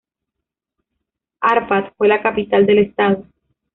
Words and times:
Arpad 1.41 1.91
fue 1.95 2.07
la 2.07 2.23
capital 2.23 2.65
del 2.65 2.79
estado. 2.79 3.25